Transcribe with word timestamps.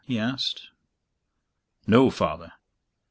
he 0.03 0.17
asked. 0.17 0.69
"No, 1.85 2.09
Father." 2.09 2.53